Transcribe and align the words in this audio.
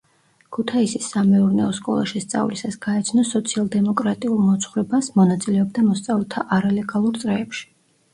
ქუთაისის 0.55 1.07
სამეურნეო 1.15 1.65
სკოლაში 1.79 2.21
სწავლისას 2.23 2.77
გაეცნო 2.85 3.25
სოციალ-დემოკრატიულ 3.31 4.39
მოძღვრებას, 4.47 5.11
მონაწილეობდა 5.19 5.85
მოსწავლეთა 5.91 6.45
არალეგალურ 6.59 7.21
წრეებში. 7.25 7.63